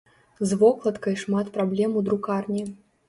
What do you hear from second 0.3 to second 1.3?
З вокладкай